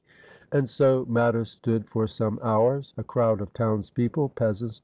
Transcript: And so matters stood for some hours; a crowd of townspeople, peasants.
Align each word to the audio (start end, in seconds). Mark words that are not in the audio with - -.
And 0.51 0.67
so 0.67 1.05
matters 1.07 1.51
stood 1.51 1.87
for 1.87 2.07
some 2.07 2.39
hours; 2.41 2.91
a 2.97 3.03
crowd 3.03 3.39
of 3.39 3.53
townspeople, 3.53 4.29
peasants. 4.29 4.79